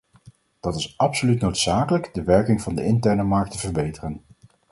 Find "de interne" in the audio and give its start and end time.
2.75-3.23